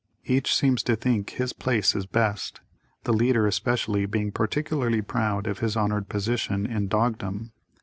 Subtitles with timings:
[0.25, 2.59] Each seems to think his place is best,
[3.03, 7.51] the leader especially being particularly proud of his honored position in "Dogdom."